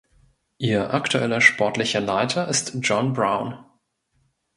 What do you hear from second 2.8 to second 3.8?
John Brown.